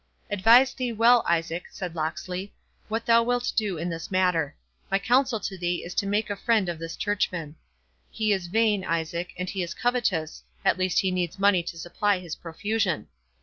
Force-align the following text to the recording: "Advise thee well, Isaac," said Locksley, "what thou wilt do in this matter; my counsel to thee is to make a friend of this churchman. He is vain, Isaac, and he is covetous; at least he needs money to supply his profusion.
"Advise 0.31 0.73
thee 0.73 0.91
well, 0.91 1.23
Isaac," 1.29 1.65
said 1.69 1.93
Locksley, 1.93 2.55
"what 2.87 3.05
thou 3.05 3.21
wilt 3.21 3.53
do 3.55 3.77
in 3.77 3.87
this 3.87 4.09
matter; 4.09 4.55
my 4.89 4.97
counsel 4.97 5.39
to 5.41 5.59
thee 5.59 5.83
is 5.85 5.93
to 5.93 6.07
make 6.07 6.31
a 6.31 6.35
friend 6.35 6.67
of 6.69 6.79
this 6.79 6.95
churchman. 6.95 7.55
He 8.09 8.33
is 8.33 8.47
vain, 8.47 8.83
Isaac, 8.83 9.31
and 9.37 9.47
he 9.47 9.61
is 9.61 9.75
covetous; 9.75 10.41
at 10.65 10.79
least 10.79 11.01
he 11.01 11.11
needs 11.11 11.37
money 11.37 11.61
to 11.61 11.77
supply 11.77 12.17
his 12.17 12.33
profusion. 12.35 13.09